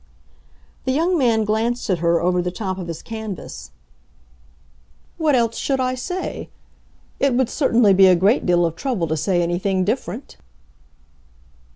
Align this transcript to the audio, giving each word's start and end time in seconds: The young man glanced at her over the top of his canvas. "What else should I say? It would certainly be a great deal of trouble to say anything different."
The 0.85 0.91
young 0.91 1.15
man 1.15 1.43
glanced 1.43 1.87
at 1.91 1.99
her 1.99 2.21
over 2.21 2.41
the 2.41 2.49
top 2.49 2.79
of 2.79 2.87
his 2.87 3.03
canvas. 3.03 3.69
"What 5.19 5.35
else 5.35 5.57
should 5.57 5.79
I 5.79 5.93
say? 5.93 6.49
It 7.19 7.35
would 7.35 7.49
certainly 7.51 7.93
be 7.93 8.07
a 8.07 8.15
great 8.15 8.43
deal 8.47 8.65
of 8.65 8.75
trouble 8.75 9.05
to 9.09 9.15
say 9.15 9.43
anything 9.43 9.85
different." 9.85 10.37